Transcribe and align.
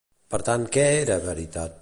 Per 0.35 0.39
tant, 0.47 0.65
què 0.77 0.87
era 1.03 1.19
veritat? 1.29 1.79